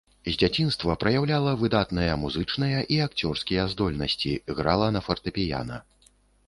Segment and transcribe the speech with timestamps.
[0.27, 5.81] З дзяцінства праяўляла выдатныя музычныя і акцёрскія здольнасці, грала на фартэпіяна.